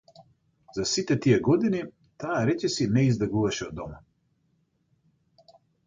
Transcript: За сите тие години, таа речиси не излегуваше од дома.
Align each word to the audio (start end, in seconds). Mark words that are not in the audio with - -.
За 0.77 0.85
сите 0.91 1.17
тие 1.25 1.41
години, 1.49 1.83
таа 2.25 2.39
речиси 2.51 2.89
не 2.97 3.07
излегуваше 3.13 3.71
од 3.71 3.79
дома. 3.83 4.05